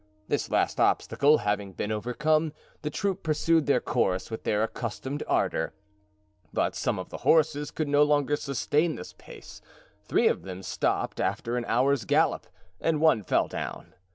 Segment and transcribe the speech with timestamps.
[0.27, 5.73] This last obstacle having been overcome, the troop pursued their course with their accustomed ardor;
[6.51, 9.61] but some of the horses could no longer sustain this pace;
[10.05, 12.47] three of them stopped after an hour's gallop,
[12.79, 13.93] and one fell down.